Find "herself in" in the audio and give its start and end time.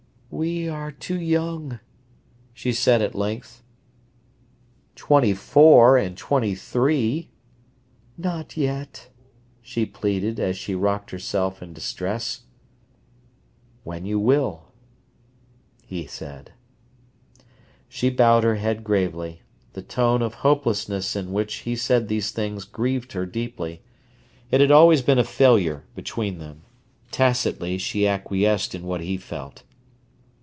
11.11-11.73